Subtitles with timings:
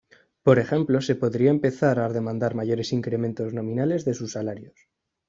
[0.41, 4.73] Por ejemplo, se podría empezar a demandar mayores incrementos nominales de sus salarios.